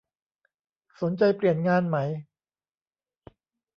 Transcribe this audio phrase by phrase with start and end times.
[1.01, 1.97] สนใจเปลี่ยนงานไหม